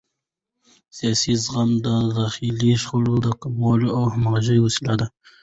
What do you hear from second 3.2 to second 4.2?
د کمولو او